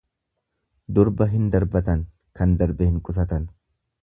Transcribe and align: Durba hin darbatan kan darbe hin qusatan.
Durba 0.99 1.27
hin 1.33 1.45
darbatan 1.57 2.03
kan 2.41 2.57
darbe 2.63 2.89
hin 2.89 2.99
qusatan. 3.11 3.47